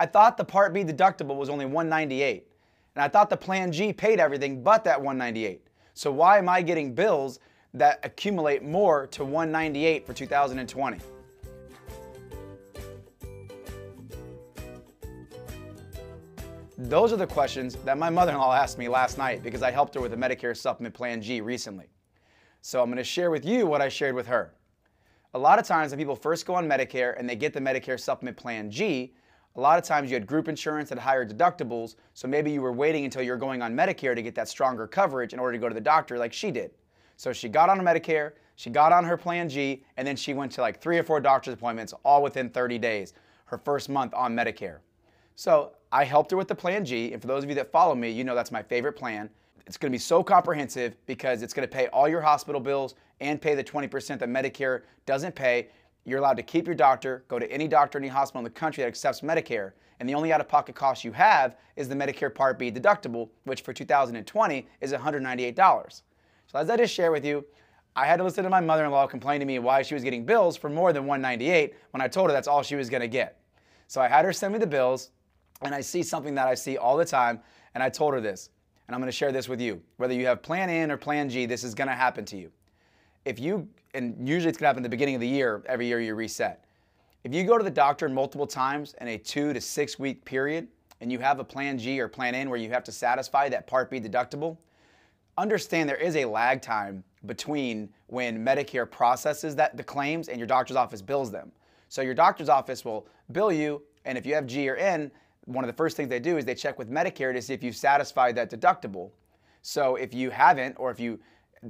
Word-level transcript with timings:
I 0.00 0.06
thought 0.06 0.38
the 0.38 0.44
Part 0.44 0.72
B 0.72 0.82
deductible 0.82 1.36
was 1.36 1.50
only 1.50 1.66
198 1.66 2.46
and 2.94 3.04
I 3.04 3.08
thought 3.08 3.28
the 3.28 3.36
Plan 3.36 3.70
G 3.70 3.92
paid 3.92 4.18
everything 4.18 4.62
but 4.62 4.82
that 4.84 4.98
198. 4.98 5.68
So 5.92 6.10
why 6.10 6.38
am 6.38 6.48
I 6.48 6.62
getting 6.62 6.94
bills 6.94 7.38
that 7.74 8.00
accumulate 8.02 8.64
more 8.64 9.06
to 9.08 9.26
198 9.26 10.06
for 10.06 10.14
2020? 10.14 10.98
Those 16.78 17.12
are 17.12 17.16
the 17.16 17.26
questions 17.26 17.74
that 17.84 17.98
my 17.98 18.08
mother-in-law 18.08 18.54
asked 18.54 18.78
me 18.78 18.88
last 18.88 19.18
night 19.18 19.42
because 19.42 19.62
I 19.62 19.70
helped 19.70 19.94
her 19.96 20.00
with 20.00 20.12
the 20.12 20.16
Medicare 20.16 20.56
Supplement 20.56 20.94
Plan 20.94 21.20
G 21.20 21.42
recently. 21.42 21.90
So 22.62 22.80
I'm 22.80 22.86
going 22.86 22.96
to 22.96 23.04
share 23.04 23.30
with 23.30 23.44
you 23.44 23.66
what 23.66 23.82
I 23.82 23.90
shared 23.90 24.14
with 24.14 24.28
her. 24.28 24.54
A 25.34 25.38
lot 25.38 25.58
of 25.58 25.66
times 25.66 25.92
when 25.92 25.98
people 25.98 26.16
first 26.16 26.46
go 26.46 26.54
on 26.54 26.66
Medicare 26.66 27.18
and 27.18 27.28
they 27.28 27.36
get 27.36 27.52
the 27.52 27.60
Medicare 27.60 28.00
Supplement 28.00 28.38
Plan 28.38 28.70
G, 28.70 29.12
a 29.56 29.60
lot 29.60 29.78
of 29.78 29.84
times 29.84 30.10
you 30.10 30.14
had 30.14 30.26
group 30.26 30.48
insurance 30.48 30.92
at 30.92 30.98
higher 30.98 31.26
deductibles, 31.26 31.96
so 32.14 32.28
maybe 32.28 32.52
you 32.52 32.62
were 32.62 32.72
waiting 32.72 33.04
until 33.04 33.22
you're 33.22 33.36
going 33.36 33.62
on 33.62 33.74
Medicare 33.74 34.14
to 34.14 34.22
get 34.22 34.34
that 34.36 34.48
stronger 34.48 34.86
coverage 34.86 35.32
in 35.32 35.38
order 35.40 35.52
to 35.52 35.58
go 35.58 35.68
to 35.68 35.74
the 35.74 35.80
doctor 35.80 36.18
like 36.18 36.32
she 36.32 36.50
did. 36.50 36.70
So 37.16 37.32
she 37.32 37.48
got 37.48 37.68
on 37.68 37.80
Medicare, 37.80 38.32
she 38.54 38.70
got 38.70 38.92
on 38.92 39.04
her 39.04 39.16
Plan 39.16 39.48
G, 39.48 39.84
and 39.96 40.06
then 40.06 40.16
she 40.16 40.34
went 40.34 40.52
to 40.52 40.60
like 40.60 40.80
three 40.80 40.98
or 40.98 41.02
four 41.02 41.20
doctor's 41.20 41.54
appointments 41.54 41.92
all 42.04 42.22
within 42.22 42.48
30 42.48 42.78
days, 42.78 43.12
her 43.46 43.58
first 43.58 43.88
month 43.88 44.14
on 44.14 44.34
Medicare. 44.34 44.78
So 45.34 45.72
I 45.90 46.04
helped 46.04 46.30
her 46.30 46.36
with 46.36 46.48
the 46.48 46.54
Plan 46.54 46.84
G, 46.84 47.12
and 47.12 47.20
for 47.20 47.26
those 47.26 47.42
of 47.42 47.48
you 47.48 47.56
that 47.56 47.72
follow 47.72 47.94
me, 47.94 48.10
you 48.10 48.22
know 48.22 48.34
that's 48.34 48.52
my 48.52 48.62
favorite 48.62 48.92
plan. 48.92 49.28
It's 49.66 49.76
to 49.78 49.90
be 49.90 49.98
so 49.98 50.22
comprehensive 50.22 50.96
because 51.06 51.42
it's 51.42 51.52
to 51.54 51.66
pay 51.66 51.88
all 51.88 52.08
your 52.08 52.20
hospital 52.20 52.60
bills 52.60 52.94
and 53.20 53.40
pay 53.40 53.54
the 53.54 53.64
20% 53.64 54.18
that 54.18 54.28
Medicare 54.28 54.82
doesn't 55.06 55.34
pay. 55.34 55.68
You're 56.04 56.18
allowed 56.18 56.36
to 56.38 56.42
keep 56.42 56.66
your 56.66 56.74
doctor, 56.74 57.24
go 57.28 57.38
to 57.38 57.50
any 57.50 57.68
doctor, 57.68 57.98
any 57.98 58.08
hospital 58.08 58.40
in 58.40 58.44
the 58.44 58.50
country 58.50 58.82
that 58.82 58.88
accepts 58.88 59.20
Medicare, 59.20 59.72
and 60.00 60.08
the 60.08 60.14
only 60.14 60.32
out-of-pocket 60.32 60.74
cost 60.74 61.04
you 61.04 61.12
have 61.12 61.56
is 61.76 61.88
the 61.88 61.94
Medicare 61.94 62.34
Part 62.34 62.58
B 62.58 62.72
deductible, 62.72 63.28
which 63.44 63.60
for 63.60 63.72
2020 63.72 64.66
is 64.80 64.92
$198. 64.92 66.02
So 66.46 66.58
as 66.58 66.70
I 66.70 66.76
just 66.76 66.94
shared 66.94 67.12
with 67.12 67.24
you, 67.24 67.44
I 67.94 68.06
had 68.06 68.16
to 68.16 68.24
listen 68.24 68.44
to 68.44 68.50
my 68.50 68.60
mother-in-law 68.60 69.08
complain 69.08 69.40
to 69.40 69.46
me 69.46 69.58
why 69.58 69.82
she 69.82 69.94
was 69.94 70.02
getting 70.02 70.24
bills 70.24 70.56
for 70.56 70.70
more 70.70 70.92
than 70.92 71.06
198 71.06 71.74
when 71.90 72.00
I 72.00 72.08
told 72.08 72.30
her 72.30 72.32
that's 72.32 72.48
all 72.48 72.62
she 72.62 72.76
was 72.76 72.88
going 72.88 73.02
to 73.02 73.08
get. 73.08 73.38
So 73.88 74.00
I 74.00 74.08
had 74.08 74.24
her 74.24 74.32
send 74.32 74.52
me 74.52 74.58
the 74.58 74.66
bills 74.66 75.10
and 75.62 75.74
I 75.74 75.80
see 75.80 76.02
something 76.02 76.34
that 76.36 76.48
I 76.48 76.54
see 76.54 76.78
all 76.78 76.96
the 76.96 77.04
time, 77.04 77.40
and 77.74 77.82
I 77.82 77.90
told 77.90 78.14
her 78.14 78.20
this, 78.20 78.48
and 78.88 78.94
I'm 78.94 79.00
going 79.00 79.10
to 79.10 79.16
share 79.16 79.32
this 79.32 79.48
with 79.48 79.60
you. 79.60 79.82
Whether 79.98 80.14
you 80.14 80.26
have 80.26 80.42
Plan 80.42 80.70
N 80.70 80.90
or 80.90 80.96
Plan 80.96 81.28
G, 81.28 81.44
this 81.44 81.64
is 81.64 81.74
going 81.74 81.88
to 81.88 81.94
happen 81.94 82.24
to 82.26 82.36
you. 82.36 82.50
If 83.24 83.38
you, 83.38 83.68
and 83.94 84.16
usually 84.26 84.50
it's 84.50 84.58
to 84.58 84.66
happen 84.66 84.80
at 84.80 84.84
the 84.84 84.88
beginning 84.88 85.14
of 85.14 85.20
the 85.20 85.28
year, 85.28 85.62
every 85.66 85.86
year 85.86 86.00
you 86.00 86.14
reset. 86.14 86.64
If 87.22 87.34
you 87.34 87.44
go 87.44 87.58
to 87.58 87.64
the 87.64 87.70
doctor 87.70 88.08
multiple 88.08 88.46
times 88.46 88.94
in 89.00 89.08
a 89.08 89.18
two 89.18 89.52
to 89.52 89.60
six 89.60 89.98
week 89.98 90.24
period, 90.24 90.68
and 91.02 91.10
you 91.10 91.18
have 91.18 91.38
a 91.38 91.44
Plan 91.44 91.78
G 91.78 92.00
or 92.00 92.08
Plan 92.08 92.34
N 92.34 92.48
where 92.50 92.58
you 92.58 92.70
have 92.70 92.84
to 92.84 92.92
satisfy 92.92 93.48
that 93.48 93.66
Part 93.66 93.90
B 93.90 94.00
deductible, 94.00 94.56
understand 95.36 95.88
there 95.88 95.96
is 95.96 96.16
a 96.16 96.24
lag 96.24 96.62
time 96.62 97.04
between 97.26 97.88
when 98.06 98.44
Medicare 98.44 98.90
processes 98.90 99.54
that 99.56 99.76
the 99.76 99.84
claims 99.84 100.28
and 100.28 100.38
your 100.38 100.46
doctor's 100.46 100.76
office 100.76 101.02
bills 101.02 101.30
them. 101.30 101.52
So 101.88 102.02
your 102.02 102.14
doctor's 102.14 102.48
office 102.48 102.84
will 102.84 103.06
bill 103.32 103.52
you, 103.52 103.82
and 104.04 104.16
if 104.16 104.24
you 104.24 104.34
have 104.34 104.46
G 104.46 104.68
or 104.68 104.76
N, 104.76 105.10
one 105.44 105.64
of 105.64 105.68
the 105.68 105.76
first 105.76 105.96
things 105.96 106.08
they 106.08 106.20
do 106.20 106.38
is 106.38 106.44
they 106.44 106.54
check 106.54 106.78
with 106.78 106.90
Medicare 106.90 107.32
to 107.34 107.42
see 107.42 107.52
if 107.52 107.62
you've 107.62 107.76
satisfied 107.76 108.34
that 108.36 108.50
deductible. 108.50 109.10
So 109.62 109.96
if 109.96 110.14
you 110.14 110.30
haven't, 110.30 110.76
or 110.78 110.90
if 110.90 111.00
you 111.00 111.18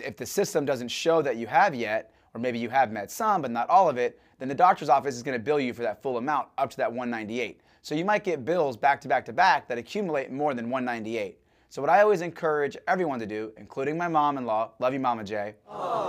if 0.00 0.16
the 0.16 0.26
system 0.26 0.64
doesn't 0.64 0.88
show 0.88 1.22
that 1.22 1.36
you 1.36 1.46
have 1.46 1.74
yet, 1.74 2.12
or 2.34 2.40
maybe 2.40 2.58
you 2.58 2.68
have 2.68 2.92
met 2.92 3.10
some 3.10 3.42
but 3.42 3.50
not 3.50 3.68
all 3.68 3.88
of 3.88 3.96
it, 3.96 4.20
then 4.38 4.48
the 4.48 4.54
doctor's 4.54 4.88
office 4.88 5.16
is 5.16 5.22
going 5.22 5.38
to 5.38 5.42
bill 5.42 5.58
you 5.58 5.72
for 5.72 5.82
that 5.82 6.02
full 6.02 6.18
amount 6.18 6.48
up 6.58 6.70
to 6.70 6.76
that 6.76 6.90
198. 6.90 7.60
So 7.82 7.94
you 7.94 8.04
might 8.04 8.22
get 8.22 8.44
bills 8.44 8.76
back 8.76 9.00
to 9.02 9.08
back 9.08 9.24
to 9.26 9.32
back 9.32 9.66
that 9.68 9.78
accumulate 9.78 10.30
more 10.30 10.54
than 10.54 10.70
198. 10.70 11.38
So 11.70 11.82
what 11.82 11.90
I 11.90 12.00
always 12.02 12.22
encourage 12.22 12.76
everyone 12.86 13.18
to 13.18 13.26
do, 13.26 13.52
including 13.56 13.98
my 13.98 14.08
mom-in-law, 14.08 14.72
love 14.78 14.92
you, 14.92 15.00
Mama 15.00 15.24
Jay, 15.24 15.54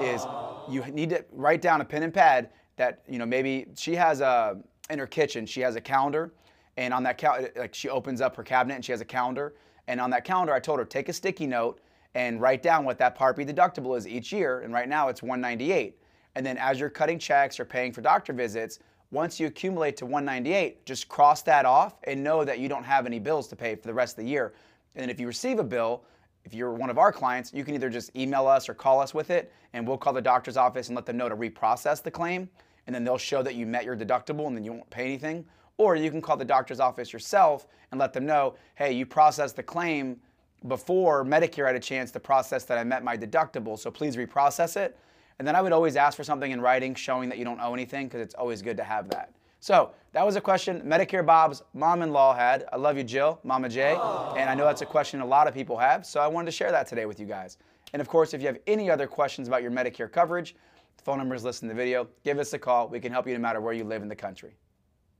is 0.00 0.24
you 0.68 0.84
need 0.92 1.10
to 1.10 1.24
write 1.32 1.62
down 1.62 1.80
a 1.80 1.84
pen 1.84 2.02
and 2.02 2.12
pad 2.12 2.50
that 2.76 3.02
you 3.08 3.18
know 3.18 3.26
maybe 3.26 3.66
she 3.76 3.94
has 3.94 4.20
a 4.20 4.58
in 4.90 4.98
her 4.98 5.06
kitchen 5.06 5.46
she 5.46 5.60
has 5.60 5.76
a 5.76 5.80
calendar 5.80 6.32
and 6.76 6.92
on 6.92 7.02
that 7.04 7.18
calendar, 7.18 7.50
like 7.56 7.74
she 7.74 7.88
opens 7.88 8.20
up 8.20 8.36
her 8.36 8.42
cabinet 8.42 8.74
and 8.74 8.84
she 8.84 8.92
has 8.92 9.00
a 9.00 9.04
calendar. 9.04 9.54
And 9.86 10.00
on 10.00 10.10
that 10.10 10.24
calendar, 10.24 10.52
I 10.52 10.60
told 10.60 10.78
her 10.78 10.84
take 10.84 11.08
a 11.08 11.12
sticky 11.12 11.46
note 11.46 11.80
and 12.14 12.40
write 12.40 12.62
down 12.62 12.84
what 12.84 12.98
that 12.98 13.14
Part 13.14 13.36
B 13.36 13.44
deductible 13.44 13.96
is 13.96 14.06
each 14.06 14.32
year. 14.32 14.60
And 14.60 14.72
right 14.72 14.88
now 14.88 15.08
it's 15.08 15.22
198. 15.22 15.98
And 16.36 16.44
then 16.44 16.58
as 16.58 16.80
you're 16.80 16.90
cutting 16.90 17.18
checks 17.18 17.58
or 17.60 17.64
paying 17.64 17.92
for 17.92 18.00
doctor 18.00 18.32
visits, 18.32 18.78
once 19.10 19.38
you 19.38 19.46
accumulate 19.46 19.96
to 19.96 20.06
198, 20.06 20.84
just 20.84 21.08
cross 21.08 21.42
that 21.42 21.64
off 21.64 21.94
and 22.04 22.22
know 22.22 22.44
that 22.44 22.58
you 22.58 22.68
don't 22.68 22.84
have 22.84 23.06
any 23.06 23.18
bills 23.18 23.46
to 23.48 23.56
pay 23.56 23.74
for 23.76 23.86
the 23.86 23.94
rest 23.94 24.18
of 24.18 24.24
the 24.24 24.30
year. 24.30 24.54
And 24.94 25.02
then 25.02 25.10
if 25.10 25.20
you 25.20 25.26
receive 25.26 25.58
a 25.58 25.64
bill, 25.64 26.04
if 26.44 26.52
you're 26.52 26.72
one 26.72 26.90
of 26.90 26.98
our 26.98 27.12
clients, 27.12 27.52
you 27.52 27.64
can 27.64 27.74
either 27.74 27.88
just 27.88 28.14
email 28.16 28.46
us 28.46 28.68
or 28.68 28.74
call 28.74 29.00
us 29.00 29.14
with 29.14 29.30
it, 29.30 29.52
and 29.72 29.86
we'll 29.86 29.96
call 29.96 30.12
the 30.12 30.20
doctor's 30.20 30.56
office 30.56 30.88
and 30.88 30.96
let 30.96 31.06
them 31.06 31.16
know 31.16 31.28
to 31.28 31.36
reprocess 31.36 32.02
the 32.02 32.10
claim. 32.10 32.48
And 32.86 32.94
then 32.94 33.04
they'll 33.04 33.16
show 33.16 33.42
that 33.42 33.54
you 33.54 33.66
met 33.66 33.84
your 33.84 33.96
deductible 33.96 34.46
and 34.46 34.56
then 34.56 34.64
you 34.64 34.72
won't 34.72 34.90
pay 34.90 35.04
anything. 35.04 35.44
Or 35.78 35.96
you 35.96 36.10
can 36.10 36.20
call 36.20 36.36
the 36.36 36.44
doctor's 36.44 36.80
office 36.80 37.12
yourself 37.12 37.66
and 37.90 37.98
let 37.98 38.12
them 38.12 38.26
know, 38.26 38.56
hey, 38.74 38.92
you 38.92 39.06
processed 39.06 39.56
the 39.56 39.62
claim 39.62 40.20
before 40.66 41.24
Medicare 41.24 41.66
had 41.66 41.76
a 41.76 41.80
chance 41.80 42.10
to 42.12 42.20
process 42.20 42.64
that 42.64 42.78
I 42.78 42.84
met 42.84 43.04
my 43.04 43.16
deductible, 43.16 43.78
so 43.78 43.90
please 43.90 44.16
reprocess 44.16 44.76
it. 44.76 44.98
And 45.38 45.46
then 45.46 45.56
I 45.56 45.60
would 45.60 45.72
always 45.72 45.96
ask 45.96 46.16
for 46.16 46.24
something 46.24 46.52
in 46.52 46.60
writing 46.60 46.94
showing 46.94 47.28
that 47.28 47.38
you 47.38 47.44
don't 47.44 47.60
owe 47.60 47.74
anything 47.74 48.06
because 48.06 48.20
it's 48.20 48.34
always 48.34 48.62
good 48.62 48.76
to 48.76 48.84
have 48.84 49.08
that. 49.10 49.32
So 49.60 49.92
that 50.12 50.24
was 50.24 50.36
a 50.36 50.40
question 50.40 50.82
Medicare 50.82 51.24
Bob's 51.24 51.62
mom-in-law 51.72 52.34
had. 52.34 52.66
I 52.72 52.76
love 52.76 52.96
you, 52.96 53.04
Jill, 53.04 53.40
Mama 53.44 53.68
J. 53.68 53.92
And 54.36 54.48
I 54.48 54.54
know 54.54 54.64
that's 54.64 54.82
a 54.82 54.86
question 54.86 55.20
a 55.20 55.26
lot 55.26 55.48
of 55.48 55.54
people 55.54 55.76
have, 55.78 56.06
so 56.06 56.20
I 56.20 56.26
wanted 56.26 56.46
to 56.46 56.52
share 56.52 56.70
that 56.70 56.86
today 56.86 57.06
with 57.06 57.18
you 57.18 57.26
guys. 57.26 57.58
And 57.92 58.00
of 58.00 58.08
course, 58.08 58.34
if 58.34 58.40
you 58.40 58.46
have 58.46 58.58
any 58.66 58.90
other 58.90 59.06
questions 59.06 59.48
about 59.48 59.62
your 59.62 59.70
Medicare 59.70 60.10
coverage, 60.10 60.54
the 60.96 61.02
phone 61.02 61.18
number 61.18 61.34
is 61.34 61.44
listed 61.44 61.64
in 61.64 61.68
the 61.68 61.74
video. 61.74 62.08
Give 62.24 62.38
us 62.38 62.52
a 62.52 62.58
call. 62.58 62.88
We 62.88 63.00
can 63.00 63.12
help 63.12 63.26
you 63.26 63.32
no 63.34 63.40
matter 63.40 63.60
where 63.60 63.72
you 63.72 63.84
live 63.84 64.02
in 64.02 64.08
the 64.08 64.16
country. 64.16 64.54